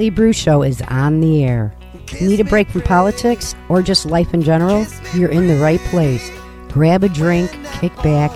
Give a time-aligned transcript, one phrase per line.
[0.00, 0.08] Happy New Year.
[0.08, 1.74] The Motley Brew Show is on the air.
[2.22, 4.86] Need a break from politics or just life in general?
[5.14, 6.30] You're in the right place.
[6.68, 7.50] Grab a drink,
[7.80, 8.30] kick back,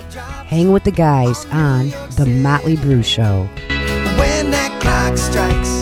[0.45, 3.47] hang with the guys on The Motley Brew Show.
[4.19, 5.81] When that clock strikes,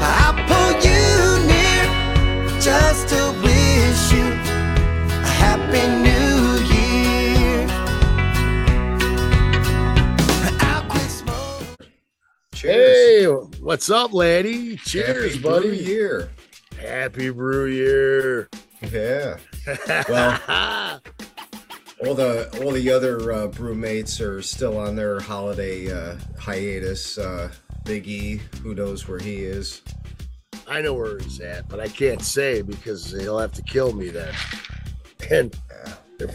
[0.00, 1.84] I'll pull you near
[2.60, 4.24] just to wish you
[5.20, 7.66] a happy new year.
[10.60, 11.92] I'll quit smoking.
[12.54, 13.26] Hey,
[13.64, 14.76] what's up, laddie?
[14.76, 15.68] Cheers, Happy buddy.
[15.68, 16.30] Brew year.
[16.78, 18.48] Happy brew year.
[18.92, 19.38] Yeah.
[22.02, 27.16] Well, all the all the other uh, brewmates are still on their holiday uh, hiatus.
[27.16, 27.50] Uh,
[27.84, 29.80] Big E, who knows where he is?
[30.68, 34.10] I know where he's at, but I can't say because he'll have to kill me
[34.10, 34.34] then.
[35.30, 35.56] And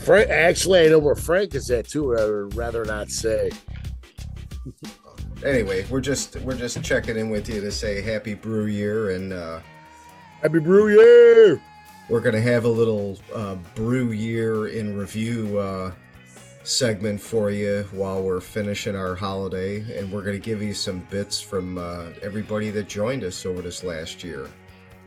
[0.04, 2.08] Frank, actually, I know where Frank is at too.
[2.14, 3.52] but I would rather not say.
[5.46, 9.32] Anyway, we're just we're just checking in with you to say happy brew year, and
[9.34, 9.60] uh,
[10.42, 11.62] Happy brew year.
[12.10, 15.92] we're gonna have a little uh, brew year in review uh,
[16.64, 21.40] segment for you while we're finishing our holiday, and we're gonna give you some bits
[21.40, 24.50] from uh, everybody that joined us over this last year.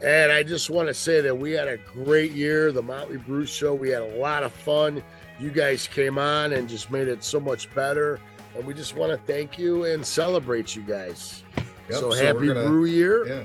[0.03, 3.47] And I just want to say that we had a great year, the Motley Brew
[3.47, 3.73] Show.
[3.73, 5.01] We had a lot of fun.
[5.39, 8.19] You guys came on and just made it so much better.
[8.55, 11.43] And we just want to thank you and celebrate you guys.
[11.57, 11.65] Yep,
[12.01, 13.27] so, so happy gonna- brew year.
[13.27, 13.45] Yeah.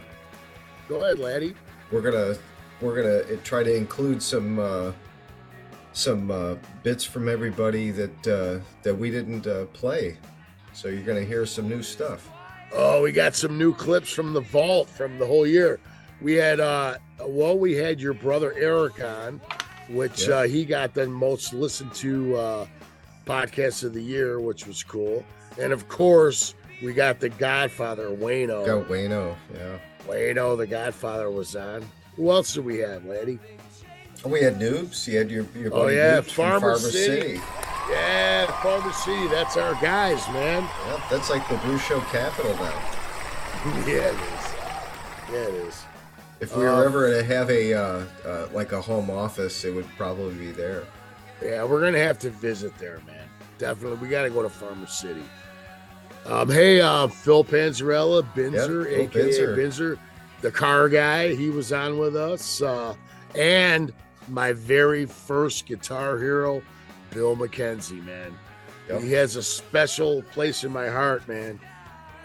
[0.90, 1.54] Go ahead, laddie.
[1.92, 2.36] we're gonna
[2.82, 4.92] we're gonna uh, try to include some uh,
[5.94, 10.18] some uh, bits from everybody that uh, that we didn't uh, play.
[10.74, 12.30] So you're gonna hear some new stuff.
[12.74, 15.80] Oh, we got some new clips from the vault from the whole year.
[16.22, 19.42] We had uh well, we had your brother Eric on,
[19.90, 20.36] which Yeah.
[20.36, 22.68] uh he got the most listened to uh
[23.28, 25.24] podcast of the year, which was cool.
[25.60, 28.66] And of course, we got the Godfather Wayno.
[28.66, 29.80] Got Wayno, yeah.
[30.08, 31.84] Wayno, the Godfather was on.
[32.16, 33.40] Who else do we have, lady?
[34.26, 35.08] Oh, we had Noobs.
[35.08, 37.22] You had your your Oh, buddy yeah, Noobs from Farmer Farmer City.
[37.38, 37.42] City.
[37.92, 39.28] Yeah, Farmer City.
[39.28, 40.64] That's our guys, man.
[40.88, 42.82] Yep, that's like the brew show capital now.
[43.86, 44.54] yeah, it is.
[45.32, 45.84] Yeah, it is.
[46.40, 49.74] If we Uh, were ever to have a uh, uh, like a home office, it
[49.74, 50.84] would probably be there.
[51.42, 53.28] Yeah, we're gonna have to visit there, man.
[53.58, 55.24] Definitely, we gotta go to Farmer City.
[56.26, 59.58] Um, hey, uh, Phil Panzarella, Binzer, Yep, aka Binzer.
[59.58, 60.00] Binzer,
[60.42, 62.94] the car guy, he was on with us, uh,
[63.36, 63.94] and
[64.28, 66.62] my very first guitar hero,
[67.12, 68.38] Bill McKenzie, man.
[68.90, 69.02] Yep.
[69.02, 71.60] He has a special place in my heart, man.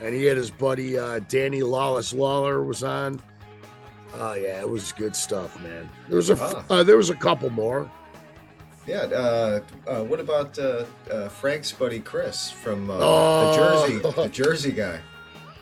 [0.00, 3.20] And he had his buddy uh, Danny Lawless Lawler was on.
[4.14, 5.88] Oh yeah, it was good stuff, man.
[6.08, 6.64] There was a Ah.
[6.70, 7.88] uh, there was a couple more.
[8.86, 9.02] Yeah.
[9.02, 13.50] Uh, uh, what about uh, uh, Frank's buddy Chris from uh, Oh.
[13.50, 13.56] the
[14.02, 15.00] Jersey, the Jersey guy?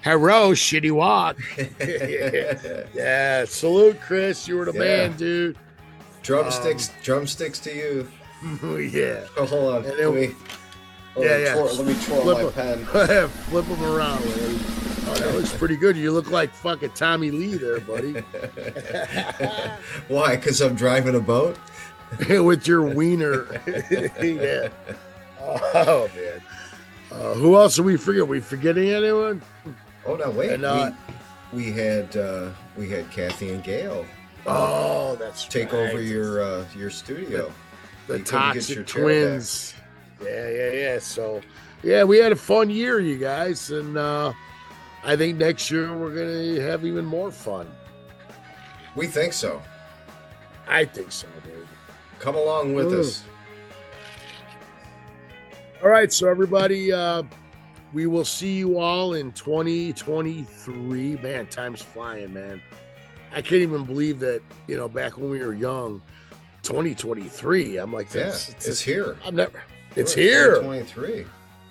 [0.02, 1.36] Hello, shitty walk.
[1.78, 3.44] yeah, yeah.
[3.44, 4.48] salute, Chris.
[4.48, 4.78] You were the Yeah.
[5.08, 5.58] man, dude.
[6.22, 8.08] Drumsticks, drumsticks to you.
[8.90, 9.26] yeah.
[9.36, 9.82] Oh, hold on.
[9.84, 10.34] Let then- me,
[11.14, 11.52] hold Yeah, on, yeah.
[11.54, 12.84] twirl- let me twirl Flip my pen.
[13.28, 14.22] Flip them around.
[14.24, 15.96] Oh, that looks pretty good.
[15.96, 18.12] You look like fucking Tommy Lee there, buddy.
[20.08, 20.36] Why?
[20.36, 21.56] Because I'm driving a boat.
[22.28, 23.46] With your wiener.
[24.20, 24.68] yeah.
[25.40, 26.42] Oh, man.
[27.12, 28.26] Uh, who else are we forget?
[28.26, 29.42] we forgetting anyone?
[30.06, 30.50] Oh no, wait.
[30.50, 30.92] And, uh,
[31.52, 34.06] we, we had uh, we had Kathy and Gail
[34.46, 35.90] Oh, that's take right.
[35.90, 37.52] over your uh, your studio.
[38.06, 39.74] the You couldn't get toxic your twins.
[40.22, 40.98] Yeah, yeah, yeah.
[40.98, 41.40] So,
[41.82, 44.32] yeah, we had a fun year, you guys, and uh,
[45.04, 47.66] I think next year we're gonna have even more fun.
[48.96, 49.62] We think so.
[50.68, 51.59] I think so, dude.
[52.20, 53.00] Come along with Ooh.
[53.00, 53.24] us.
[55.82, 57.22] All right, so everybody, uh,
[57.94, 61.16] we will see you all in 2023.
[61.16, 62.60] Man, time's flying, man.
[63.32, 66.02] I can't even believe that, you know, back when we were young,
[66.62, 67.78] 2023.
[67.78, 69.16] I'm like, Yeah, that's, it's, here.
[69.24, 69.62] I'm never,
[69.96, 70.60] it's here.
[70.62, 71.24] Twenty three.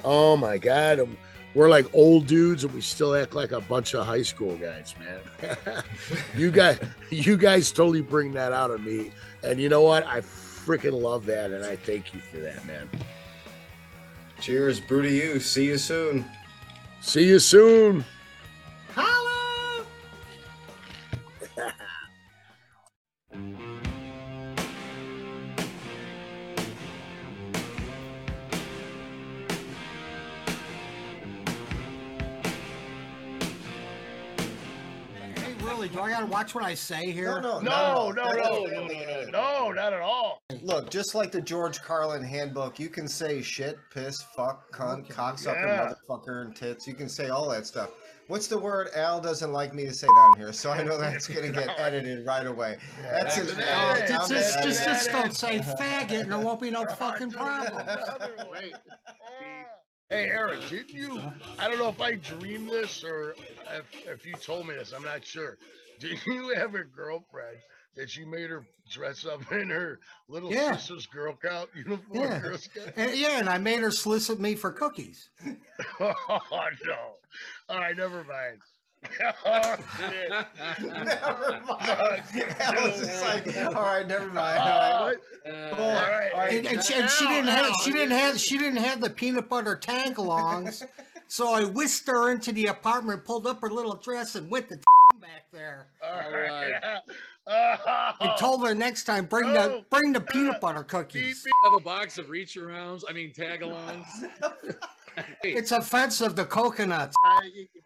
[0.03, 0.99] Oh my God.
[1.01, 1.17] um,
[1.55, 4.93] We're like old dudes and we still act like a bunch of high school guys,
[4.99, 5.83] man.
[6.37, 6.79] you guys,
[7.09, 9.11] you guys totally bring that out of me.
[9.43, 10.05] And you know what?
[10.05, 11.51] I freaking love that.
[11.51, 12.87] And I thank you for that, man.
[14.39, 15.39] Cheers, brew to you.
[15.39, 16.25] See you soon.
[17.01, 18.05] See you soon.
[36.49, 37.39] Watch what I say here?
[37.41, 40.41] No, no, No, no, no, no, no, no, no, not at all.
[40.63, 45.67] look, just like the George Carlin handbook, you can say shit, piss, fuck, cunt, cocksucker,
[45.67, 45.93] Yeah.
[46.09, 46.87] motherfucker, and tits.
[46.87, 47.91] You can say all that stuff.
[48.27, 50.51] What's the word Al doesn't like me to say down here?
[50.53, 52.77] So I know that's gonna get edited right away.
[53.01, 53.95] That's his Hey, Al.
[54.07, 54.85] Just, just, just, it.
[54.85, 57.85] just don't say faggot and there won't be no fucking problem.
[60.11, 61.21] Hey, Eric, didn't you?
[61.59, 63.35] I don't know if I dreamed this or
[63.77, 64.91] if, if you told me this.
[64.91, 65.59] I'm not sure.
[66.09, 67.57] Did you have a girlfriend
[67.95, 70.75] that you made her dress up in her little Yeah.
[70.77, 72.01] sister's Girl Scout uniform?
[72.13, 72.39] Yeah.
[72.39, 72.93] Girl Scout?
[72.95, 75.29] And, yeah, and I made her solicit me for cookies.
[75.99, 76.13] Oh
[76.85, 76.95] no!
[77.69, 78.59] All right, never mind.
[79.45, 80.29] oh, shit.
[80.81, 81.65] Never mind.
[81.65, 82.59] Fuck.
[82.59, 84.59] Al was just like, all right, never mind.
[84.59, 85.17] All right.
[85.45, 86.31] Uh, All right.
[86.33, 86.53] all right.
[86.53, 89.47] And, and, she, and she didn't have she didn't have she didn't have the peanut
[89.49, 90.83] butter tagalongs,
[91.27, 94.79] so I whisked her into the apartment, pulled up her little dress, and went the
[95.29, 95.87] back there.
[96.03, 96.71] All right.
[96.81, 96.99] right.
[97.51, 99.53] Oh, told her next time bring Oh.
[99.53, 101.43] the bring the peanut butter cookies.
[101.43, 101.53] beep.
[101.63, 103.03] have a box of reach arounds.
[103.09, 104.05] I mean tagalongs.
[105.43, 107.15] Hey, It's offensive to coconuts.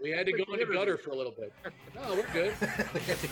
[0.02, 1.54] we had to go in the gutter for a little bit.
[1.96, 2.54] No, we're good.
[2.94, 3.28] We had to.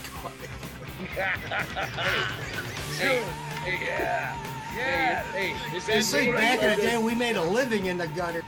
[2.97, 3.21] Hey,
[3.65, 4.33] hey, yeah.
[4.71, 5.23] hey, Yeah.
[5.33, 8.43] hey, this You see, back in the day, we made a living in the gutter.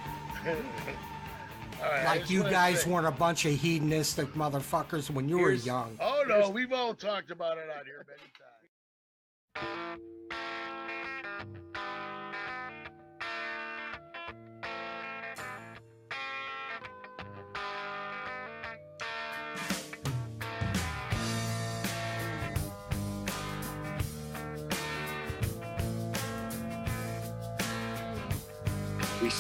[1.84, 5.98] Right, Like you guys weren't a bunch of hedonistic motherfuckers when you were young.
[6.00, 8.20] Oh no, we've all talked about it out here many
[9.78, 10.00] times.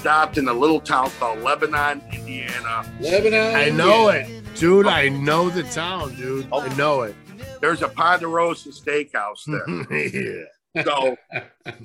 [0.03, 2.83] Stopped in a little town called Lebanon, Indiana.
[2.99, 3.55] Lebanon.
[3.55, 4.85] I know it, dude.
[4.85, 6.43] I know the town, dude.
[6.47, 6.75] I oh.
[6.75, 7.15] know it.
[7.61, 10.43] There's a Ponderosa Steakhouse there.
[10.75, 10.83] yeah.
[10.83, 11.15] So,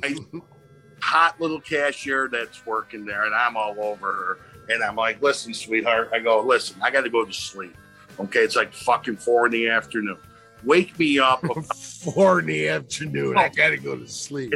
[0.03, 0.15] a
[1.01, 4.39] hot little cashier that's working there, and I'm all over her.
[4.69, 6.11] And I'm like, listen, sweetheart.
[6.13, 7.77] I go, listen, I got to go to sleep.
[8.19, 10.19] Okay, it's like fucking four in the afternoon.
[10.65, 11.45] Wake me up.
[11.75, 13.37] Four in the afternoon.
[13.37, 14.55] I gotta go to sleep.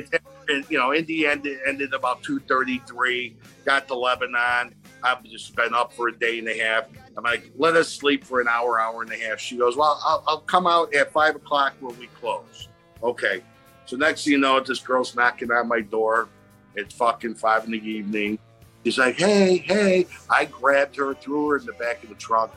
[0.48, 3.34] and, you know, Indy ended, ended about 2.33,
[3.64, 4.74] got to Lebanon.
[5.02, 6.84] I've just been up for a day and a half.
[7.16, 9.40] I'm like, let us sleep for an hour, hour and a half.
[9.40, 12.68] She goes, well, I'll, I'll come out at 5 o'clock when we close.
[13.02, 13.42] Okay.
[13.86, 16.28] So next thing you know, this girl's knocking on my door.
[16.74, 18.38] It's fucking 5 in the evening.
[18.84, 20.06] She's like, hey, hey.
[20.30, 22.54] I grabbed her, threw her in the back of the truck,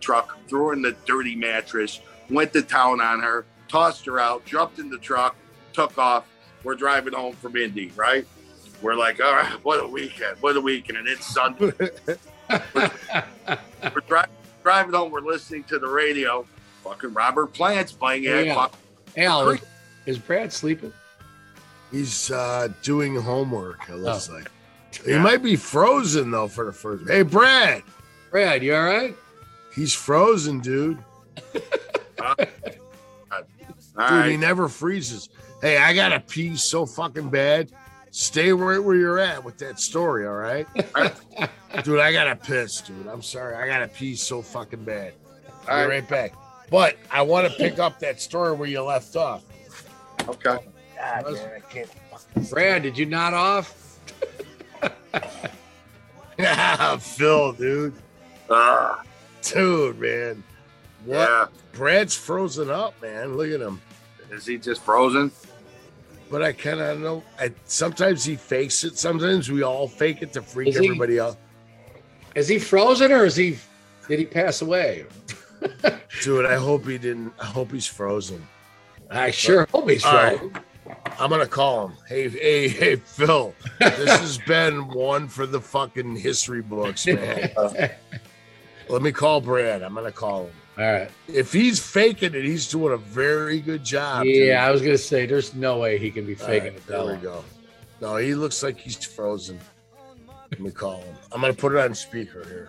[0.00, 2.00] truck, threw her in the dirty mattress,
[2.30, 5.36] went to town on her, tossed her out, jumped in the truck,
[5.72, 6.26] took off
[6.64, 8.26] we're driving home from Indy, right?
[8.82, 11.72] We're like, all right, what a weekend, what a weekend, and it's Sunday.
[12.74, 14.20] we're dri-
[14.62, 16.46] driving home, we're listening to the radio.
[16.84, 18.54] Fucking Robert Plant's playing at Yeah.
[18.54, 18.74] fuck-
[19.16, 19.60] Al, is,
[20.06, 20.92] is Brad sleeping?
[21.92, 23.88] He's uh doing homework.
[23.88, 24.34] It looks Oh.
[24.34, 24.50] like
[25.04, 27.08] he might be frozen though for the first.
[27.08, 27.82] Hey, Brad,
[28.30, 29.14] Brad, you all right?
[29.74, 30.98] he's frozen, dude.
[34.08, 35.28] Dude, he never freezes.
[35.60, 37.72] Hey, I gotta pee so fucking bad.
[38.10, 40.66] Stay right where you're at with that story, all right?
[41.84, 43.06] dude, I gotta piss, dude.
[43.06, 43.56] I'm sorry.
[43.56, 45.14] I gotta pee so fucking bad.
[45.68, 46.00] All I'll be right.
[46.00, 46.34] right back.
[46.70, 49.44] But I want to pick up that story where you left off.
[50.28, 50.58] Okay.
[50.96, 51.90] God, man, I can't
[52.50, 54.00] Brad, did you not off?
[57.00, 57.94] Phil, dude.
[58.48, 58.96] Uh,
[59.42, 60.42] Dude, man.
[61.06, 61.16] What?
[61.16, 61.46] yeah.
[61.72, 63.36] Brad's frozen up, man.
[63.36, 63.80] Look at him.
[64.30, 65.30] Is he just frozen?
[66.30, 67.22] But I kind of know.
[67.38, 68.98] I, sometimes he fakes it.
[68.98, 71.36] Sometimes we all fake it to freak Is he- everybody out.
[72.34, 73.56] Is he frozen or is he?
[74.08, 75.06] Did he pass away?
[76.22, 77.32] Dude, I hope he didn't.
[77.40, 78.46] I hope he's frozen.
[79.10, 80.38] I sure hope he's All right.
[80.38, 80.58] frozen.
[81.18, 81.96] I'm gonna call him.
[82.06, 83.54] Hey, hey, hey, Phil.
[83.80, 87.50] This has been one for the fucking history books, man.
[88.88, 89.82] Let me call Brad.
[89.82, 90.52] I'm gonna call him.
[90.78, 91.10] All right.
[91.28, 94.24] If he's faking it, he's doing a very good job.
[94.24, 94.48] dude.
[94.48, 96.86] Yeah, I was gonna say there's no way he can be faking right, it.
[96.86, 97.44] there that we go.
[98.00, 99.58] No, he looks like he's frozen.
[100.50, 101.14] Let me call him.
[101.32, 102.68] I'm gonna put it on speaker here.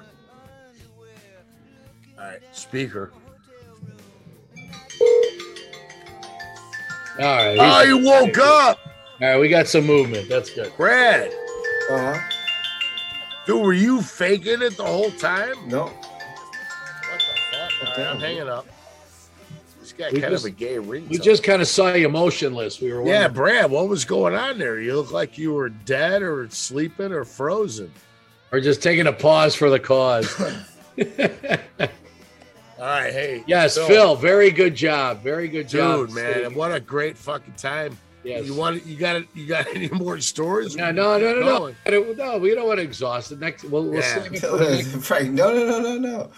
[2.17, 3.11] All right, speaker.
[7.19, 7.57] All right.
[7.59, 8.79] Oh, he's- he woke up,
[9.21, 10.29] All right, we got some movement.
[10.29, 10.71] That's good.
[10.77, 11.31] Brad.
[11.89, 12.19] Uh-huh.
[13.45, 15.55] Dude, were you faking it the whole time?
[15.67, 15.91] No.
[17.79, 17.89] What?
[17.89, 18.65] All right, I'm hanging up.
[19.79, 21.09] This guy We kind just- of a gay ringtone.
[21.09, 22.81] We just kind of saw you motionless.
[22.81, 23.71] We were yeah, Brad.
[23.71, 24.79] What was going on there?
[24.79, 27.91] You look like you were dead or sleeping or frozen.
[28.51, 30.33] We're just taking a pause for the cause.
[32.79, 33.43] All right, hey.
[33.47, 33.87] yes, Phil.
[33.87, 35.23] Phil, very good job.
[35.23, 36.07] Very good job.
[36.07, 37.97] Dude, man, what a great fucking time.
[38.23, 38.45] Yes.
[38.45, 39.27] You want you got it?
[39.33, 40.75] You got any more stories?
[40.75, 41.57] No, no, no, no, no.
[41.59, 41.75] Going.
[41.85, 43.39] I don't- No, we don't want to exhaust it.
[43.39, 44.23] Next, we'll, we'll Yeah.
[44.23, 45.07] save it for next.
[45.07, 46.31] Frank, no, no, no, no, no.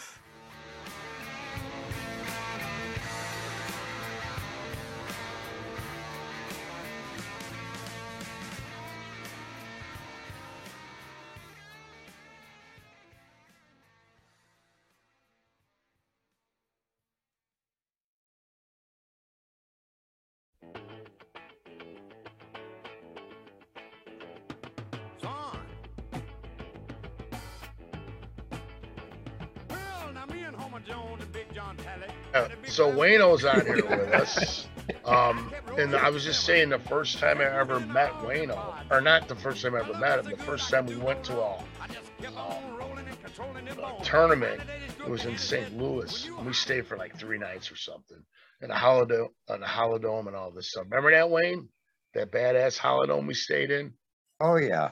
[32.33, 34.67] Uh, so Wayno's on here with us.
[35.05, 39.27] Um, and I was just saying the first time I ever met Wayno, or not
[39.27, 44.03] the first time I ever met him, the first time we went to a, a
[44.03, 44.61] tournament,
[44.99, 45.77] it was in St.
[45.77, 46.27] Louis.
[46.27, 48.21] And we stayed for like three nights or something.
[48.61, 50.85] In a Holidome, on a Holidome and all this stuff.
[50.89, 51.69] Remember that, Wayne?
[52.13, 53.93] That badass Holidome we stayed in?
[54.39, 54.91] Oh yeah.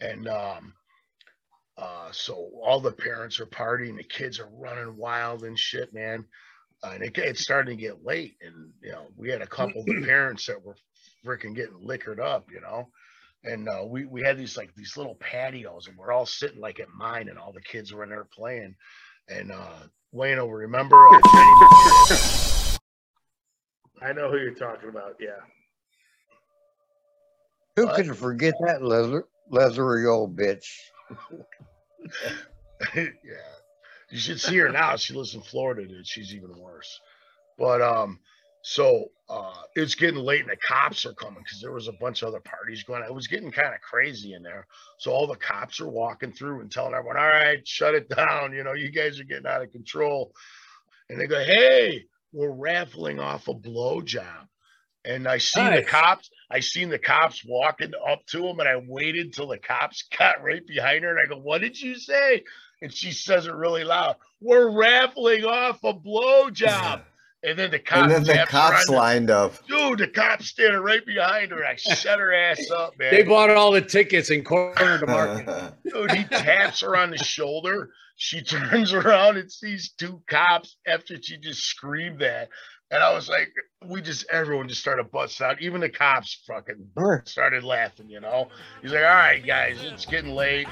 [0.00, 0.74] and um
[1.78, 6.24] uh so all the parents are partying the kids are running wild and shit man
[6.82, 9.80] uh, and it, it started to get late and you know we had a couple
[9.80, 10.76] of the parents that were
[11.24, 12.88] freaking getting liquored up you know
[13.44, 16.80] and uh, we we had these like these little patios and we're all sitting like
[16.80, 18.74] at mine and all the kids were in there playing
[19.28, 19.80] and uh
[20.12, 21.20] Wayne will remember uh,
[24.02, 25.40] I know who you're talking about yeah
[27.76, 27.96] Who What?
[27.96, 30.64] could forget that leather, leathery old bitch?
[32.94, 33.06] yeah.
[34.10, 34.96] You should see her now.
[34.96, 36.06] She lives in Florida, dude.
[36.06, 37.00] She's even worse.
[37.58, 38.20] But um,
[38.62, 42.22] so uh it's getting late and the cops are coming because there was a bunch
[42.22, 43.04] of other parties going.
[43.04, 44.66] It was getting kind of crazy in there.
[44.98, 48.52] So all the cops are walking through and telling everyone, all right, shut it down.
[48.52, 50.32] You know, you guys are getting out of control.
[51.08, 54.48] And they go, Hey, we're raffling off a blowjob.
[55.06, 58.76] And I seen the cops, I seen the cops walking up to him, and I
[58.76, 61.10] waited till the cops got right behind her.
[61.10, 62.42] And I go, What did you say?
[62.82, 64.16] And she says it really loud.
[64.40, 67.02] We're raffling off a blowjob.
[67.42, 69.54] And then the cops, And then the cops on the- lined up.
[69.68, 71.64] Dude, the cops standing right behind her.
[71.64, 73.12] I shut her ass up, man.
[73.12, 75.74] They bought all the tickets and cornered the market.
[75.92, 77.90] Dude, he taps her on the shoulder.
[78.16, 82.48] She turns around and sees two cops after she just screamed that.
[82.90, 83.52] And I was like,
[83.84, 85.60] we just, everyone just started busting out.
[85.60, 86.88] Even the cops fucking
[87.24, 88.48] started laughing, you know?
[88.80, 90.68] He's like, all right, guys, it's getting late.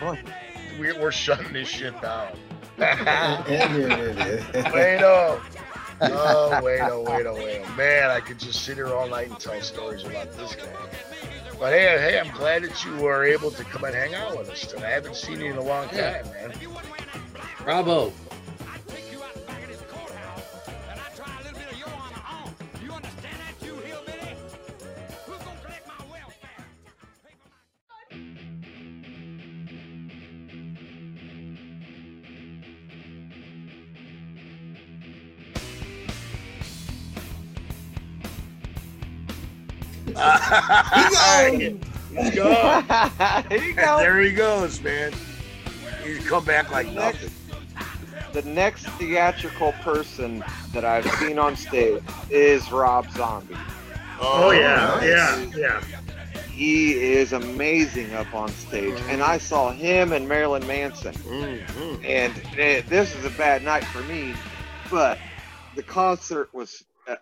[0.79, 2.37] We're, we're shutting this shit down.
[2.79, 4.45] and you're an idiot.
[4.73, 5.43] Wait oh.
[6.01, 7.75] Oh, wait oh, wait oh, wait oh.
[7.77, 10.67] Man, I could just sit here all night and tell stories about this guy.
[11.59, 14.51] But hey, hey, I'm glad that you were able to come and hang out with
[14.51, 14.85] us today.
[14.85, 16.53] I haven't seen you in a long time, man.
[17.63, 18.13] Bravo.
[40.51, 41.55] There
[42.25, 42.83] you go.
[43.49, 43.99] there you go.
[43.99, 45.13] There he goes, man.
[46.03, 47.31] He's come back like nothing.
[48.33, 53.57] The next theatrical person that I've seen on stage is Rob Zombie.
[54.21, 55.57] Oh, yeah, nice.
[55.57, 55.81] yeah, yeah.
[56.51, 61.15] He is amazing up on stage, and I saw him and Marilyn Manson.
[61.15, 62.05] Mhm.
[62.05, 64.35] And eh, this is a bad night for me,
[64.91, 65.19] but
[65.75, 67.17] the concert was uh,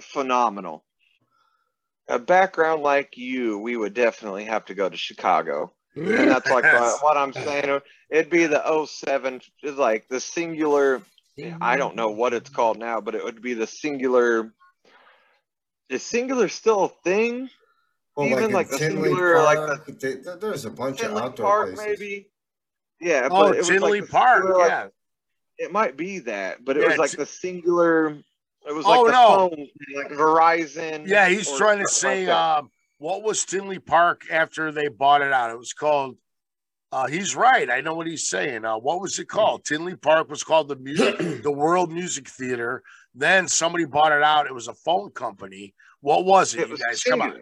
[0.00, 0.82] phenomenal.
[2.08, 5.72] A background like you, we would definitely have to go to Chicago.
[5.94, 7.80] And that's like what, what I'm saying.
[8.10, 11.02] It'd be the 07, it's like the Cingular.
[11.60, 14.52] I don't know what it's called now, but it would be the Cingular.
[15.88, 17.48] Is Cingular still a thing?
[18.16, 21.16] Well, Even in like the Tinley Cingular, like Park, they- there- there's a bunch of
[21.16, 22.00] outdoor Park, places.
[22.00, 22.30] maybe.
[23.00, 24.86] Yeah, Oh, but it was Tinley like Park, Cingular, like- yeah.
[25.58, 28.22] it might be that, but it Yeah, was like Ti- the Cingular.
[28.66, 29.28] It was Oh, like the no.
[29.50, 31.06] phone, like Verizon.
[31.06, 35.32] Yeah, he's trying to say, like um, what was Tinley Park after they bought it
[35.32, 35.50] out?
[35.50, 36.16] It was called.
[36.92, 37.70] Uh, he's right.
[37.70, 38.64] I know what he's saying.
[38.66, 39.64] Uh, what was it called?
[39.66, 42.82] Tinley Park was called the music, the World Music Theater.
[43.14, 44.46] Then somebody bought it out.
[44.46, 45.74] It was a phone company.
[46.00, 47.02] What was it, It you was guys?
[47.02, 47.40] Come on.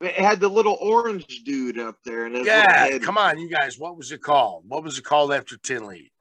[0.00, 3.78] It had the little orange dude up there, and Yeah, come on, you guys.
[3.78, 4.62] What was it called?
[4.68, 6.12] What was it called after Tinley?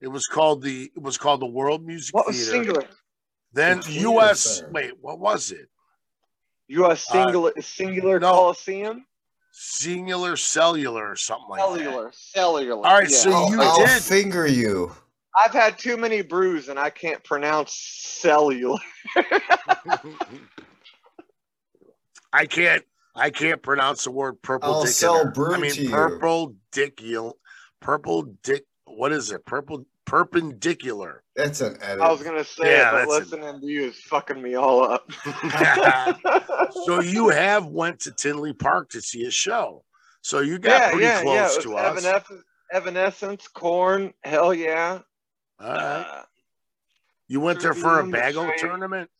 [0.00, 0.90] It was called the.
[0.94, 2.72] It was called the World Music What was Theater.
[2.72, 2.86] Cingular?
[3.54, 4.40] Then The U.S.
[4.40, 4.70] Center.
[4.72, 5.68] Wait, what was it?
[6.68, 7.08] U.S.
[7.10, 8.32] Uh, Cingular Cingular no.
[8.32, 9.06] Coliseum.
[9.54, 11.78] Cingular Cellular or something like that.
[11.78, 12.86] Cellular, cellular.
[12.86, 13.16] All right, yeah.
[13.16, 14.02] so I'll, you I'll did.
[14.02, 14.92] finger you.
[15.36, 18.78] I've had too many brews, and I can't pronounce cellular.
[22.32, 22.84] I can't.
[23.16, 24.74] I can't pronounce the word purple.
[24.74, 25.90] I'll dick sell brew I mean to you.
[25.90, 27.34] purple dicul.
[27.80, 28.64] Purple dick.
[28.86, 29.44] What is it?
[29.46, 31.22] Purple perpendicular.
[31.36, 32.00] That's an edit.
[32.02, 34.54] I was gonna say Yeah, it, but that's a- listening to you is fucking me
[34.54, 35.10] all up.
[36.86, 39.84] so you have went to Tinley Park to see a show.
[40.22, 41.58] So you got yeah, pretty yeah, close yeah.
[41.58, 42.04] It to was us.
[42.04, 42.42] Evanescence,
[42.72, 45.00] Evanescence, Korn, hell yeah.
[45.60, 45.76] All right.
[45.78, 46.22] Uh,
[47.28, 48.60] You went there for a bagel Betrayed.
[48.60, 49.10] tournament?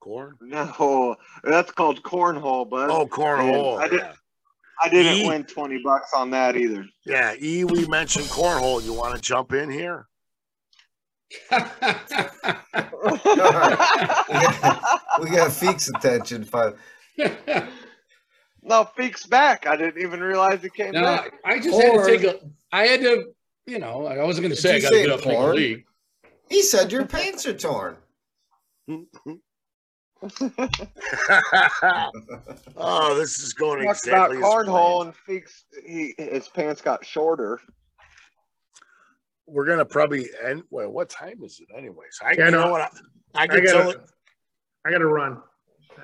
[0.00, 0.36] Corn?
[0.40, 2.88] no, that's called cornhole, bud.
[2.90, 3.78] Oh, cornhole.
[3.78, 4.12] I, did, yeah.
[4.82, 6.84] I didn't E- win twenty bucks on that either.
[7.04, 8.82] yeah, E, we mentioned cornhole.
[8.82, 10.06] You want to jump in here?
[11.50, 11.56] we
[15.30, 16.44] got Feek's attention.
[16.44, 16.78] Five.
[18.62, 19.66] no, Feek's back.
[19.66, 21.32] I didn't even realize he came No, back.
[21.44, 22.40] I just had to take a.
[22.72, 23.26] I had to,
[23.66, 25.40] you know, I wasn't going to say I got to get up and make a
[25.40, 25.56] porn?
[25.56, 25.84] league.
[26.48, 27.96] He said your pants are torn.
[32.76, 35.14] oh, this is going Talked exactly about as cornhole, planned.
[35.28, 37.60] and Feek's he his pants got shorter.
[39.46, 40.62] We're gonna probably end.
[40.70, 42.18] Well, what time is it, anyways?
[42.24, 42.82] I Yeah, you know what?
[42.82, 42.88] I,
[43.34, 44.04] I I can tell gotta, it.
[44.86, 45.38] I gotta run.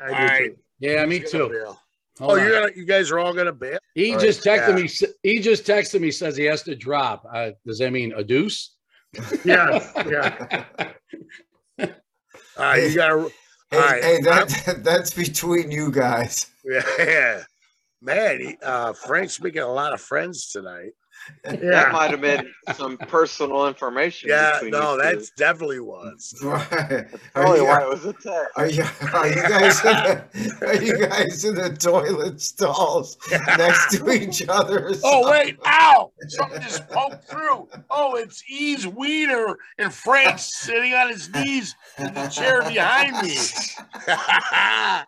[0.03, 0.51] I do All right.
[0.51, 0.57] too.
[0.81, 1.49] Yeah, me too.
[1.49, 1.81] bail?
[2.19, 2.41] Hold Oh, on.
[2.47, 2.73] you're gonna.
[2.75, 3.79] You guys are all gonna bail.
[3.95, 4.75] He All just texted yeah.
[4.85, 4.89] me.
[5.23, 6.11] He just texted me.
[6.11, 7.25] Says he has to drop.
[7.33, 8.75] Uh, does that mean a deuce?
[9.45, 10.65] Yes, yeah.
[11.79, 11.87] All
[12.59, 13.31] right, you gotta.
[13.71, 14.03] Hey, right.
[14.05, 16.47] hey that, that's between you guys.
[16.65, 17.43] Yeah,
[18.03, 18.41] man.
[18.41, 20.91] he- Uh, Frank's making a lot of friends tonight.
[21.45, 24.31] That might have been some personal information.
[24.31, 25.27] Yeah, no, you two.
[25.37, 26.35] definitely was.
[26.47, 27.07] Right.
[27.35, 28.53] Probably you, why it was a text.
[28.57, 33.97] are you are you guys in the, are you guys in the toilet stalls next
[33.97, 34.93] to each other?
[35.03, 35.59] Oh wait!
[35.67, 36.13] Ow!
[36.29, 37.69] Something just poked through.
[37.91, 43.37] Oh, it's E's wiener and Frank's sitting on his knees in the chair behind me.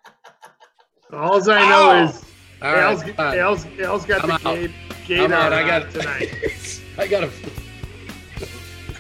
[1.13, 2.05] All I know Ow.
[2.05, 2.25] is
[2.61, 3.39] All right, Al's, fine.
[3.39, 4.43] Al's, Al's got I'm the out.
[4.57, 4.71] gate,
[5.07, 5.53] gate I'm out.
[5.53, 6.83] on I got tonight.
[6.99, 7.31] I got to.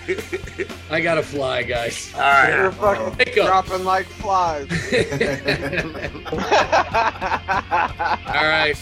[0.90, 2.12] I got to fly, guys.
[2.14, 2.54] All right.
[2.54, 3.14] You're fucking oh.
[3.18, 3.46] Pick up.
[3.46, 4.68] dropping like flies.
[8.26, 8.76] All right.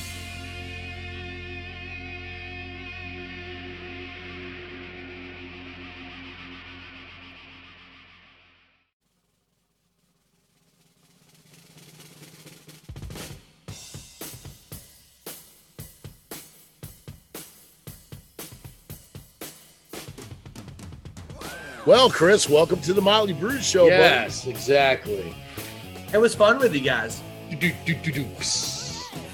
[21.87, 23.85] Well, Chris, welcome to the Motley Brew Show.
[23.85, 23.93] buddy.
[23.95, 25.33] Yes, exactly.
[26.13, 27.23] It was fun with you guys.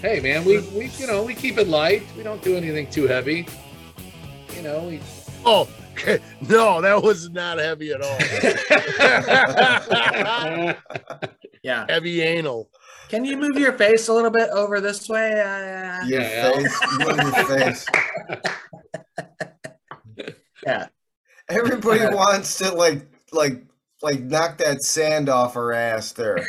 [0.02, 2.02] Hey, man, we, we you know we keep it light.
[2.16, 3.46] We don't do anything too heavy.
[4.54, 5.00] You know, we,
[5.46, 5.66] Oh,
[6.48, 8.18] no, that was not heavy at all.
[11.64, 11.86] Yeah.
[11.88, 12.68] heavy anal.
[13.08, 15.40] Can you move your face a little bit over this way?
[15.40, 17.86] Uh, Your Yeah, face, move your face.
[20.66, 20.86] yeah.
[21.52, 22.14] Everybody Yeah.
[22.14, 23.62] wants to like like
[24.02, 26.46] like knock that sand off her ass there.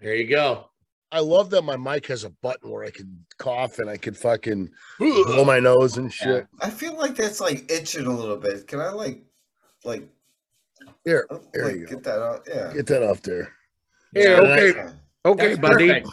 [0.00, 0.66] there you go.
[1.12, 4.14] I love that my mic has a button where I can cough and I can
[4.14, 6.46] fucking blow my nose and shit.
[6.60, 8.66] I feel like that's like itching a little bit.
[8.68, 9.22] Can I like
[9.84, 10.08] like
[11.04, 11.94] Here, oh, there like, you go.
[11.94, 12.46] get that out?
[12.48, 12.72] Yeah.
[12.72, 13.52] Get that off there.
[14.14, 14.92] Here, Yeah, okay, That's
[15.26, 15.88] okay, That's buddy.
[15.88, 16.08] perfect.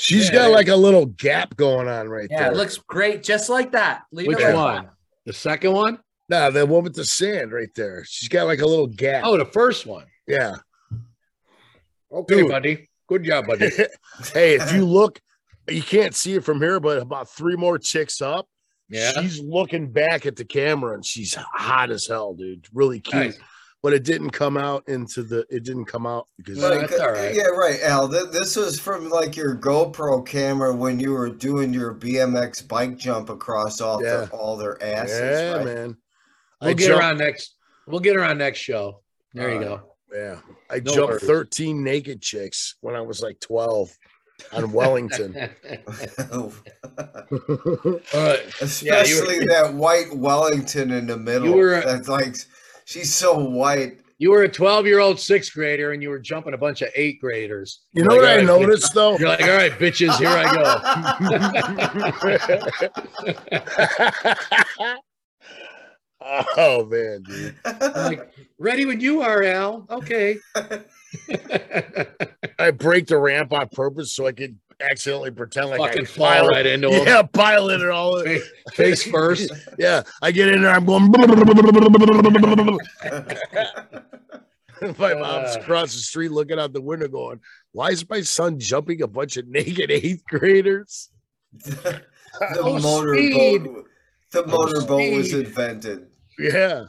[0.00, 2.52] She's Yeah, got there- like a little gap going on right Yeah, there.
[2.52, 4.02] it looks great, just like that.
[4.12, 4.88] Leave Which it like one?
[5.26, 5.98] The second one?
[6.30, 8.04] Nah, the one with the sand right there.
[8.06, 9.24] She's got like a little gap.
[9.26, 10.06] Oh, the first one.
[10.26, 10.54] yeah.
[12.12, 12.48] Okay, Dude.
[12.50, 12.88] buddy.
[13.08, 13.68] Good job, buddy.
[14.32, 15.20] hey, if you look,
[15.68, 18.48] you can't see it from here, but about three more chicks up,
[18.88, 19.12] Yeah.
[19.20, 22.66] she's looking back at the camera and she's hot as hell, dude.
[22.72, 23.14] Really cute.
[23.26, 23.38] Nice.
[23.82, 25.46] But it didn't come out into the.
[25.48, 26.58] It didn't come out because.
[26.58, 27.34] Well, Like, that's all right.
[27.34, 28.08] Yeah, right, Al.
[28.10, 32.98] Th- this was from like your GoPro camera when you were doing your BMX bike
[32.98, 34.16] jump across all Yeah.
[34.16, 35.18] their all their asses.
[35.18, 35.64] yeah, right?
[35.64, 35.96] man.
[36.60, 37.54] We'll I get her jumped- on next.
[37.86, 39.00] We'll get her on next show.
[39.32, 39.82] There you Uh, go.
[40.12, 40.38] Yeah,
[40.68, 41.22] I No jumped worries.
[41.22, 43.96] 13 naked chicks when I was like 12
[44.52, 45.34] on Wellington.
[46.32, 46.52] All
[48.12, 48.44] right.
[48.60, 51.48] Especially that white Wellington in the middle.
[51.48, 52.36] You were- That's like
[52.90, 53.98] she's so white.
[54.18, 56.90] You were a 12 year old sixth grader and you were jumping a bunch of
[56.94, 57.84] eighth graders.
[57.92, 59.16] You You're know like, what I "All right, noticed though?
[59.16, 60.44] You're like, all right, bitches, here I
[64.90, 64.96] go.
[66.58, 67.54] oh man, dude.
[67.64, 67.92] go.
[67.96, 69.86] like, ready when you are, Al.
[69.90, 70.36] Okay.
[72.58, 76.26] I break the ramp on purpose so I could accidentally pretend like Fucking I fall
[76.26, 77.06] pilot- right into 'em.
[77.06, 78.22] Yeah, pilot it all.
[78.24, 78.40] Fa-
[78.74, 79.50] Face first.
[79.78, 80.70] Yeah, I get in there.
[80.70, 81.10] I'm going.
[84.98, 85.60] my mom's Uh.
[85.60, 87.40] across the street looking out the window, going,
[87.72, 91.10] "Why is my son jumping a bunch of naked eighth graders?"
[92.38, 93.16] The Oh, motorboat.
[93.18, 93.68] speed.
[94.30, 96.06] The motorboat was invented.
[96.38, 96.84] Yeah.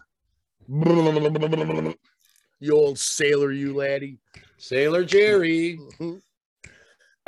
[2.59, 4.19] You old sailor, you laddie.
[4.57, 5.79] Sailor Jerry.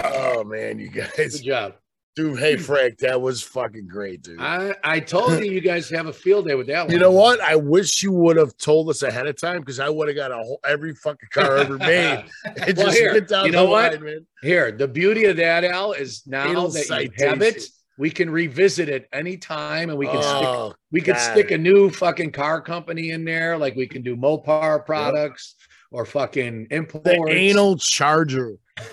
[0.03, 1.73] Oh man, you guys, Good job.
[2.15, 2.39] dude.
[2.39, 4.39] Hey Frank, that was fucking great, dude.
[4.39, 6.91] I, I told you you guys have a field day with that one.
[6.93, 7.39] You know what?
[7.41, 10.31] I wish you would have told us ahead of time because I would have got
[10.31, 12.25] a whole every fucking car ever made.
[12.45, 13.91] And Well, just here, get down you know the what?
[13.93, 14.25] line, man.
[14.41, 17.63] Here, the beauty of that, Al, is now Fatal that you have it,
[17.99, 21.57] we can revisit it anytime and we can stick Oh, we can got stick a
[21.57, 23.55] new fucking car company in there.
[23.59, 25.53] Like we can do Mopar products
[25.91, 27.05] or fucking imports.
[27.07, 28.55] the anal charger.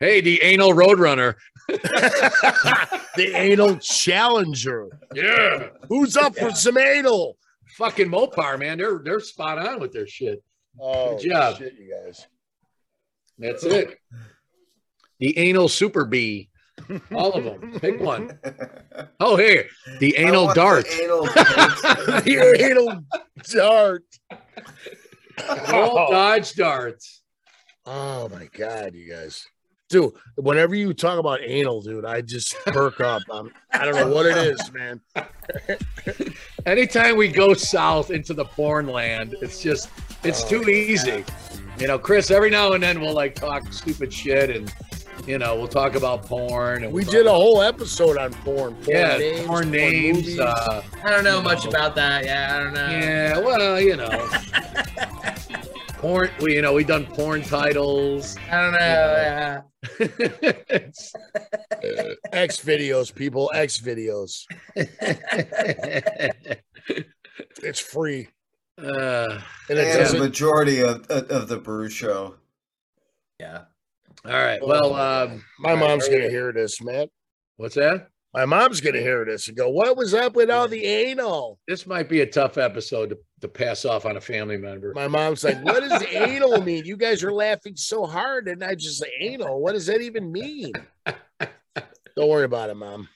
[0.00, 1.34] hey, the anal roadrunner.
[1.68, 4.88] the anal challenger.
[5.14, 5.68] Yeah.
[5.88, 7.36] Who's up for some anal?
[7.76, 8.78] Fucking Mopar, man.
[8.78, 10.42] They're they're spot on with their shit.
[10.80, 11.56] Oh, Good job.
[11.58, 12.26] shit, you guys.
[13.38, 13.98] That's it.
[15.18, 16.50] The anal super bee.
[17.12, 17.78] All of them.
[17.80, 18.38] Pick one.
[19.22, 19.66] Oh, here.
[19.98, 20.56] The anal want
[20.86, 23.04] the anal Your anal
[23.50, 24.04] dart.
[25.72, 26.10] All oh.
[26.10, 27.22] Dodge darts.
[27.86, 29.46] Oh my god, you guys.
[29.88, 33.22] Dude, whenever you talk about anal, dude, I just perk up.
[33.28, 35.00] I'm, I don't know what it is, man.
[36.66, 39.90] Anytime we go south into the porn land, it's just
[40.22, 41.24] it's oh too easy.
[41.78, 44.72] You know, Chris, every now and then we'll like talk stupid shit and
[45.26, 48.74] you know, we'll talk about porn and We we'll did a whole episode on porn.
[48.76, 50.16] porn yeah, names, porn names.
[50.18, 50.40] movies.
[50.40, 51.70] Uh, I don't know You much know.
[51.70, 52.24] about that.
[52.24, 52.90] Yeah, I don't know.
[52.90, 54.10] yeah, well, you know.
[56.00, 58.36] porn we you know, we done porn titles.
[58.50, 58.78] I don't know.
[58.78, 59.60] Yeah.
[60.70, 61.12] It's-
[62.32, 63.50] X videos, people.
[63.54, 64.44] X videos.
[67.62, 68.28] It's free.
[68.78, 72.36] uh, And it and the majority of, of of the brew show.
[73.38, 73.64] Yeah.
[74.26, 74.60] All right.
[74.64, 77.08] Well, um, my mom's gonna hear this, man.
[77.56, 78.08] What's that?
[78.32, 81.58] My mom's gonna hear this and go, What was up with all the anal?
[81.66, 84.92] This might be a tough episode to, to pass off on a family member.
[84.94, 86.84] My mom's like, What does anal mean?
[86.84, 88.46] You guys are laughing so hard.
[88.48, 90.72] And I just say, Anal, what does that even mean?
[92.16, 93.08] Don't worry about it, mom.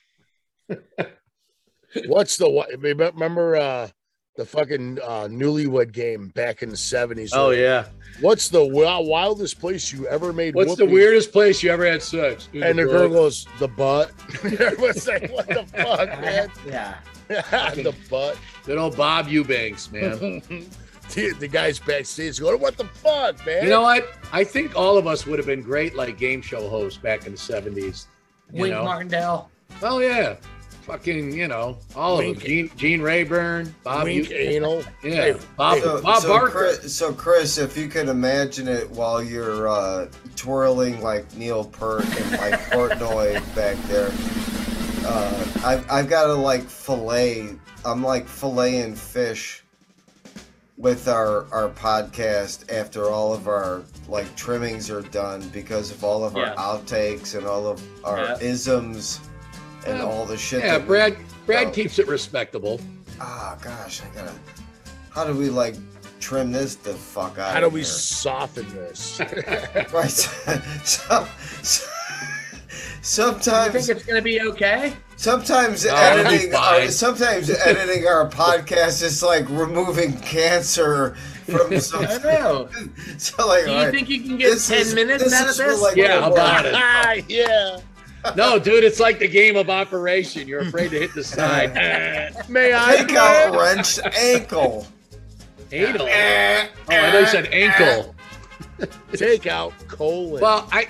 [2.07, 2.69] What's the what?
[2.77, 3.87] Remember uh,
[4.35, 7.31] the fucking uh, newlywed game back in the 70s?
[7.33, 7.85] Oh yeah.
[8.21, 10.55] What's the wi- wildest place you ever made?
[10.55, 12.47] What's the weirdest place you ever had sex?
[12.53, 12.91] In And the butt.
[12.93, 14.11] girl goes, The butt.
[14.43, 16.49] Everyone's like, What the fuck, man?
[16.67, 16.97] Yeah.
[17.73, 18.37] the butt.
[18.65, 20.19] Good old Bob Eubanks, man.
[21.13, 23.63] the, the guys backstage going, What the fuck, man?
[23.63, 24.07] you know what?
[24.31, 27.31] I think all of us would have been great like game show hosts back in
[27.33, 28.07] the seventies.
[28.53, 28.83] You Wink know?
[28.83, 29.49] Martindale.
[29.81, 30.35] Oh yeah.
[30.85, 32.37] Fucking, you know, all Wink.
[32.37, 32.49] of them.
[32.51, 34.83] Gene, Gene Rayburn, Bob Wink Eu- anal.
[35.03, 35.11] Yeah.
[35.11, 36.51] Hey, Bob, So, Bob so Barker.
[36.51, 42.05] Chris, so Chris, if you could imagine it while you're uh, twirling like Neil Peart
[42.21, 44.11] and like Portnoy back there,
[45.07, 47.49] uh, I've I've got to like fillet.
[47.83, 49.63] I'm like filleting fish
[50.77, 56.23] with our our podcast after all of our like trimmings are done because of all
[56.23, 58.37] of our outtakes and all of our Yeah.
[58.39, 59.19] isms
[59.85, 60.05] and Yeah.
[60.05, 60.61] all the shit.
[60.63, 61.71] Yeah, that we- Brad Brad Oh.
[61.71, 62.79] keeps it respectable.
[63.21, 64.33] Ah, gosh, I gotta.
[65.11, 65.75] How do we like
[66.19, 67.53] trim this the fuck out?
[67.53, 67.85] How do of we here?
[67.85, 69.19] soften this?
[69.93, 70.11] Right.
[70.11, 71.27] so,
[73.01, 74.93] so, I think it's gonna be okay.
[75.15, 76.81] sometimes Oh, editing, fine.
[76.83, 81.15] our, sometimes editing our podcast is like removing cancer
[81.49, 82.05] from some.
[82.09, 82.69] I know.
[83.17, 85.55] so like, Do you right, think you can get ten is- minutes this out of
[85.55, 85.81] this?
[85.81, 86.37] like, Yeah, the how work.
[86.39, 86.73] about it?
[86.75, 87.77] ah, yeah.
[88.35, 90.47] No, dude, it's like the game of operation.
[90.47, 91.73] You're afraid to hit the side.
[92.49, 92.97] May I?
[92.97, 94.87] Take out wrenched ankle.
[95.71, 96.07] Anal.
[96.07, 98.15] Eh, oh, I thought you said eh, ankle.
[98.81, 98.85] Eh.
[99.13, 100.41] Take out colon.
[100.41, 100.87] Well, I,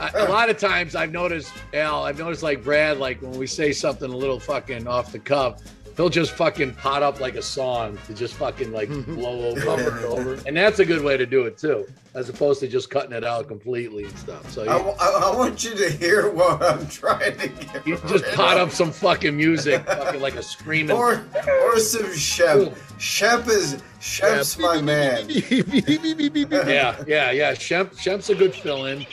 [0.00, 3.46] I a lot of times I've noticed Al, I've noticed like Brad, like when we
[3.46, 5.62] say something a little fucking off the cuff,
[5.98, 9.90] he'll just fucking pot up like a song to just fucking like blow over Cover
[9.90, 10.38] and over.
[10.46, 13.24] And that's a good way to do it too, as opposed to just cutting it
[13.24, 14.48] out completely and stuff.
[14.50, 17.86] So I, I- I want you to hear what I'm trying to get.
[17.86, 18.68] you just pot of.
[18.68, 20.96] up some fucking music, fucking like a screaming.
[20.96, 21.22] or
[21.64, 22.74] or some Shep.
[22.98, 25.26] Shep is Shep's my man.
[25.28, 27.52] yeah, yeah, yeah.
[27.52, 29.04] Shemp, Shemp's a good fill-in.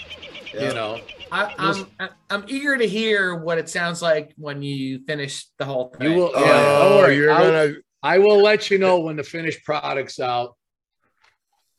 [0.53, 0.67] Yeah.
[0.69, 4.99] You know, I, I'm I- I'm eager to hear what it sounds like when you
[5.05, 6.11] finish the whole thing.
[6.11, 6.31] you will.
[6.35, 7.15] Oh, Yeah, don't worry.
[7.15, 7.73] you're I'll- gonna.
[8.03, 10.55] I will let you know when the finished product's out.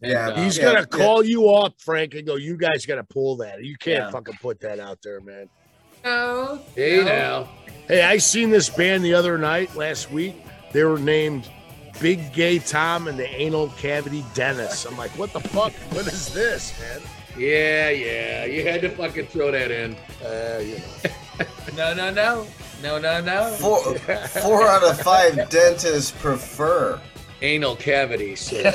[0.03, 0.85] And, Yeah, uh, He's Yeah, gonna yeah.
[0.87, 2.35] call you up, Frank, and go.
[2.37, 3.63] You guys gotta pull that.
[3.65, 4.11] You can't Yeah.
[4.11, 5.49] fucking put that out there, man.
[6.05, 7.05] No, hey no.
[7.05, 7.49] now.
[7.89, 10.35] Hey, I seen this band the other night, last week.
[10.73, 11.49] They were named
[12.01, 14.85] Big Gay Tom and the Anal Cavity Dennis.
[14.85, 15.73] I'm like, what the fuck?
[15.93, 17.01] What is this, man?
[17.39, 18.45] Yeah, yeah.
[18.47, 19.95] You had to fucking throw that in.
[20.25, 20.79] Uh, you
[21.77, 21.95] know.
[21.95, 22.47] No, no, no.
[22.83, 23.51] No, no, no.
[23.59, 23.95] Four,
[24.41, 27.01] four out of five dentists prefer.
[27.43, 28.37] Anal cavity.
[28.37, 28.57] So.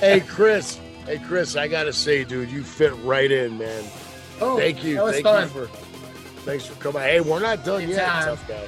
[0.00, 0.78] hey, Chris.
[1.06, 1.56] Hey, Chris.
[1.56, 3.84] I gotta say, dude, you fit right in, man.
[4.40, 4.94] Oh, Thank you.
[4.94, 5.42] that was Thank fun.
[5.44, 5.66] you for.
[6.42, 7.02] Thanks for coming.
[7.02, 8.24] Hey, we're not done yet, Anytime.
[8.24, 8.66] tough guy.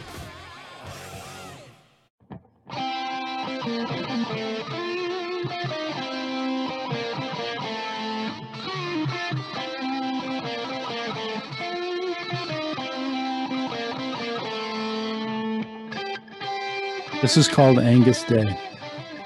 [17.22, 18.58] This is called Agnus Dei.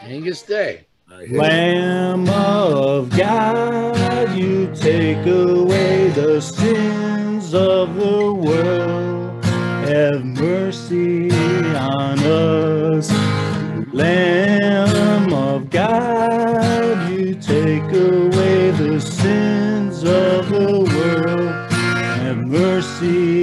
[0.03, 0.85] Agnus Dei.
[1.31, 9.45] Lamb of God, you take away the sins of the world.
[9.45, 11.31] Have mercy
[11.77, 13.13] on us.
[13.93, 21.71] Lamb of God, you take away the sins of the world.
[21.71, 23.34] Have mercy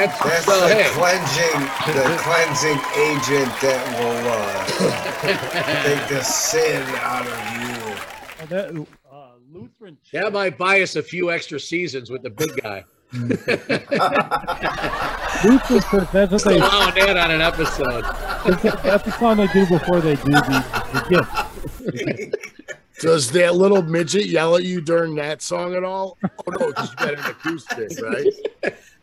[0.00, 0.88] That's, That's so, the hey.
[0.94, 1.60] cleansing,
[1.92, 4.64] the cleansing agent that will uh,
[5.84, 8.46] take the sin out of you.
[8.46, 12.82] That, uh, Lutheran That might buy us a few extra seasons with the big guy.
[15.44, 18.04] Lutheran church, that's what they, Allowing that on an episode.
[18.82, 22.36] that's the song they do before they do the, the gift.
[23.00, 26.16] Does that little midget yell at you during that song at all?
[26.22, 28.26] Oh no, because you got an acoustic, right?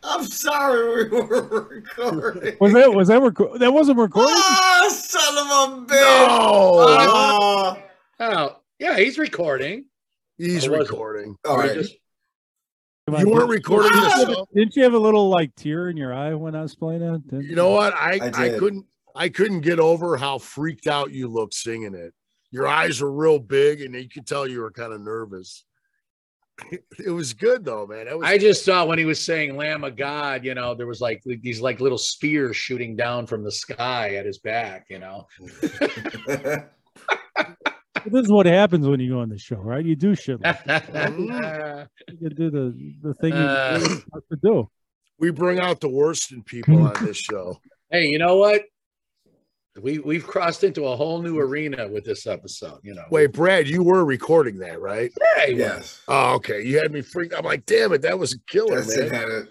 [0.02, 2.56] I'm sorry we were recording.
[2.60, 4.32] Was that was that reco- that wasn't recorded?
[4.36, 6.00] Ah, son of a bitch!
[6.00, 6.84] No.
[6.88, 7.82] Ah.
[8.20, 9.86] Oh, yeah, he's recording.
[10.36, 11.36] He's Or recording.
[11.46, 11.74] all Or right.
[11.74, 11.94] just-
[13.06, 15.28] Come on, You weren't recording didn't this you have a- Didn't you have a little
[15.30, 17.26] like tear in your eye when I was playing it?
[17.28, 17.94] Didn't You know what?
[17.94, 18.84] I, I I, couldn't
[19.16, 22.12] I couldn't get over how freaked out you looked singing it.
[22.50, 25.64] Your eyes were real big, and you could tell you were kind of nervous.
[27.04, 28.06] It was good though, man.
[28.06, 30.86] That was I just thought when he was saying Lamb of God, you know, there
[30.88, 34.98] was like these like little spears shooting down from the sky at his back, you
[34.98, 35.26] know.
[38.06, 39.84] This is what happens when you go on the show, right?
[39.84, 40.40] You do shit.
[40.40, 41.84] Like Uh,
[42.20, 43.78] you do the the thing you Uh.
[43.82, 44.70] you're to do.
[45.18, 47.56] we bring out the worst in people on this show.
[47.90, 48.62] hey, you know what?
[49.80, 53.04] We we've crossed into a whole new arena with this episode, you know.
[53.10, 55.12] Wait, Brad, you were recording that, right?
[55.36, 56.00] Hey, yes.
[56.08, 56.64] Oh, okay.
[56.66, 57.32] You had me freaked.
[57.34, 59.06] I'm like, damn it, that was a killer, That's man.
[59.06, 59.12] it.
[59.12, 59.48] Had it.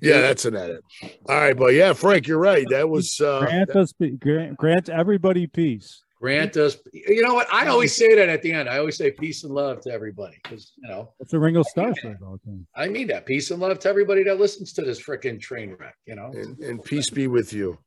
[0.00, 0.80] Yeah, that's an edit.
[1.28, 2.66] All right, but yeah, Frank, you're right.
[2.70, 6.02] That was uh Grant us, pe- grant, grant everybody peace.
[6.20, 7.46] grant us you know what?
[7.52, 8.68] I always say that at the end.
[8.68, 10.38] I always say peace and love to everybody.
[10.42, 12.16] Because you know, That's a Ringo Starr song.
[12.24, 12.64] all the.
[12.74, 13.26] I mean that.
[13.26, 16.30] Peace and love to everybody that listens to this freaking train wreck, you know.
[16.34, 17.78] and, and peace be with you.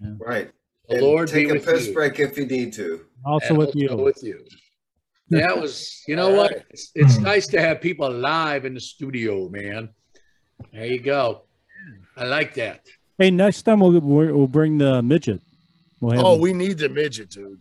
[0.00, 0.50] Right.
[0.88, 1.94] The And Lord take be a with piss you.
[1.94, 3.04] break if you need to.
[3.24, 3.96] Also And with also you.
[3.96, 4.44] with you.
[5.30, 6.64] That was, you know what?
[6.70, 7.22] It's, it's mm.
[7.22, 9.90] nice to have people live in the studio, man.
[10.72, 11.42] There you go.
[12.16, 12.86] I like that.
[13.18, 15.40] Hey, next time we'll we'll we'll bring the midget.
[16.00, 16.40] We'll have Oh, him.
[16.40, 17.60] we need the midget, dude.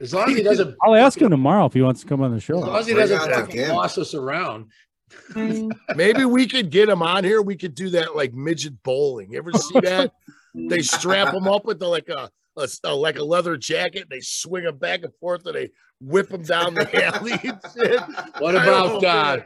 [0.00, 2.30] As long as he doesn't, I'll ask him tomorrow if he wants to come on
[2.30, 2.58] the as show.
[2.58, 3.72] long as he doesn't out the fucking gimp.
[3.74, 4.66] boss us around.
[5.32, 5.70] Mm.
[5.96, 7.42] Maybe we could get him on here.
[7.42, 9.32] We could do that like midget bowling.
[9.32, 10.12] You ever see that?
[10.54, 14.06] they strap them up with the, like a, a, a- like a leather jacket.
[14.08, 17.40] They swing them back and forth, and they whip them down the alley.
[18.38, 19.40] What about uh,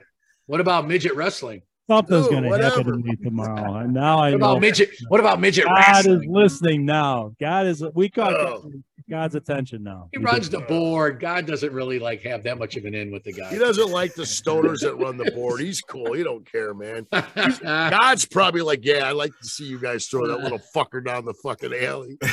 [0.47, 1.62] what about midget wrestling?
[1.88, 3.77] Something's going to happen to me tomorrow.
[3.77, 4.90] And now I What know about midget?
[5.09, 6.22] What about midget God wrestling?
[6.22, 7.33] is listening now.
[7.40, 8.70] God is we got Oh.
[9.11, 10.11] God's attention now.
[10.12, 11.18] He runs the board.
[11.18, 13.48] God doesn't really like have that much of an in with the guy.
[13.48, 15.61] He doesn't like the stoners that run the board.
[15.62, 16.12] He's cool.
[16.12, 17.07] He don't care, man.
[17.62, 21.24] God's probably like, yeah, I'd like to see you guys throw that little fucker down
[21.24, 22.18] the fucking alley.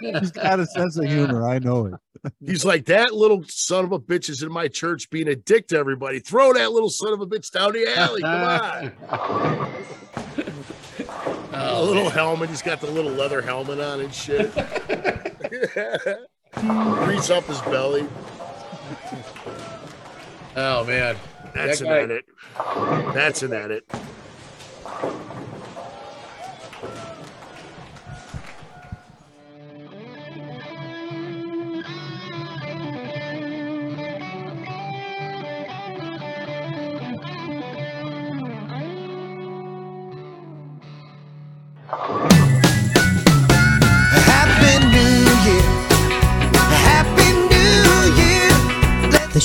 [0.00, 1.46] He's got a sense of humor.
[1.48, 1.94] I know it.
[2.44, 5.68] He's like, that little son of a bitch is in my church being a dick
[5.68, 6.18] to everybody.
[6.20, 8.22] Throw that little son of a bitch down the alley.
[8.22, 8.92] Come on.
[11.54, 12.48] Oh, a little helmet.
[12.50, 14.52] He's got the little leather helmet on and shit.
[16.54, 18.06] Grease up his belly.
[20.56, 21.16] oh man,
[21.54, 22.24] That's That an guy- edit.
[23.14, 23.84] That's an edit.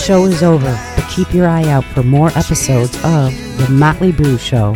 [0.08, 4.38] Show is over, but keep your eye out for more episodes of The Motley Brew
[4.38, 4.74] Show.